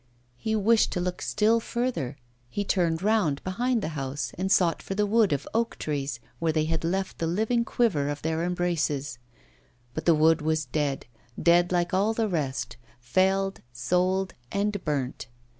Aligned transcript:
He 0.39 0.55
wished 0.55 0.91
to 0.93 0.99
look 0.99 1.21
still 1.21 1.59
further; 1.59 2.17
he 2.49 2.63
turned 2.63 3.03
round 3.03 3.43
behind 3.43 3.83
the 3.83 3.89
house, 3.89 4.31
and 4.35 4.51
sought 4.51 4.81
for 4.81 4.95
the 4.95 5.05
wood 5.05 5.31
of 5.31 5.47
oak 5.53 5.77
trees 5.77 6.19
where 6.39 6.51
they 6.51 6.65
had 6.65 6.83
left 6.83 7.19
the 7.19 7.27
living 7.27 7.63
quiver 7.63 8.09
of 8.09 8.23
their 8.23 8.43
embraces; 8.43 9.19
but 9.93 10.05
the 10.05 10.15
wood 10.15 10.41
was 10.41 10.65
dead, 10.65 11.05
dead 11.39 11.71
like 11.71 11.93
all 11.93 12.15
the 12.15 12.27
rest, 12.27 12.77
felled, 12.99 13.61
sold, 13.73 14.33
and 14.51 14.83
burnt! 14.83 15.27